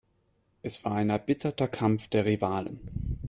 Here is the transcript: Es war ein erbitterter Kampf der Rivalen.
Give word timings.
Es 0.63 0.83
war 0.83 0.95
ein 0.95 1.11
erbitterter 1.11 1.67
Kampf 1.67 2.07
der 2.07 2.25
Rivalen. 2.25 3.19